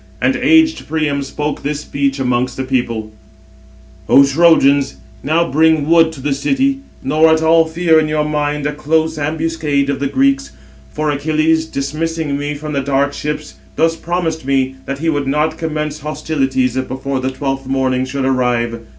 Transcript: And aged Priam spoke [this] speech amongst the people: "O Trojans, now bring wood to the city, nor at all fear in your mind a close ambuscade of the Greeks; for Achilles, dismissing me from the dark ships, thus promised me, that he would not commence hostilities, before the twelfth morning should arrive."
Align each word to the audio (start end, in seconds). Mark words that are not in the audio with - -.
And 0.19 0.35
aged 0.35 0.87
Priam 0.87 1.21
spoke 1.21 1.61
[this] 1.61 1.81
speech 1.81 2.19
amongst 2.19 2.57
the 2.57 2.63
people: 2.63 3.11
"O 4.09 4.23
Trojans, 4.25 4.95
now 5.21 5.47
bring 5.47 5.87
wood 5.87 6.11
to 6.13 6.19
the 6.21 6.33
city, 6.33 6.79
nor 7.03 7.29
at 7.29 7.43
all 7.43 7.65
fear 7.67 7.99
in 7.99 8.07
your 8.07 8.23
mind 8.23 8.65
a 8.65 8.73
close 8.73 9.19
ambuscade 9.19 9.91
of 9.91 9.99
the 9.99 10.07
Greeks; 10.07 10.53
for 10.91 11.11
Achilles, 11.11 11.67
dismissing 11.67 12.35
me 12.35 12.55
from 12.55 12.73
the 12.73 12.81
dark 12.81 13.13
ships, 13.13 13.53
thus 13.75 13.95
promised 13.95 14.43
me, 14.43 14.73
that 14.87 14.97
he 14.97 15.09
would 15.09 15.27
not 15.27 15.59
commence 15.59 15.99
hostilities, 15.99 16.75
before 16.77 17.19
the 17.19 17.29
twelfth 17.29 17.67
morning 17.67 18.03
should 18.03 18.25
arrive." 18.25 18.79